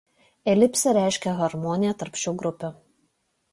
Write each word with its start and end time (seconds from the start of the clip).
Elipsė 0.53 0.93
reiškė 0.99 1.35
harmoniją 1.43 1.93
tarp 2.01 2.19
šių 2.25 2.35
grupių. 2.43 2.75